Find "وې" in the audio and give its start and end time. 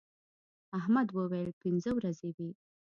2.35-2.49